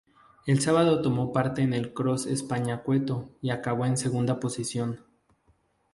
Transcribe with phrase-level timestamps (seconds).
[0.47, 5.05] El sábado tomó parte en el Cross España Cueto y acabó en segunda posición.